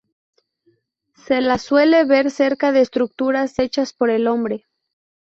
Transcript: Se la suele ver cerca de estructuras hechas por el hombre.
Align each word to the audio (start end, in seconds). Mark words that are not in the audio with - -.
Se 1.27 1.41
la 1.41 1.59
suele 1.59 2.05
ver 2.05 2.31
cerca 2.31 2.71
de 2.71 2.81
estructuras 2.81 3.59
hechas 3.59 3.93
por 3.93 4.09
el 4.09 4.25
hombre. 4.27 4.65